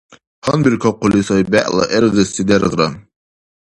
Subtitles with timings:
[0.43, 2.87] Гьанбиркахъули сай бегӀла гӀергъиси дергъра.